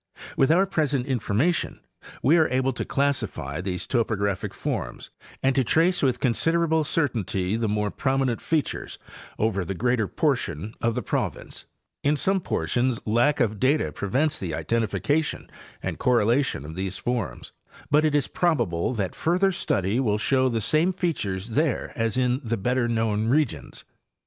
[0.35, 1.79] With our present information
[2.23, 5.11] we are able to | classify these topographic forms
[5.43, 7.59] and to trace with considerable || 68 Hayes and Campbell— Appalachian Geomorpholog y.
[7.59, 8.99] certainty the more prominent features
[9.37, 11.65] over the greater portion of the province.
[12.03, 12.17] In.
[12.17, 15.47] some portions lack of data prevents the identification
[15.83, 17.51] and correlation of these forms,
[17.91, 22.41] but it is probable that further study will show the same features there as in
[22.43, 23.85] the better known regions.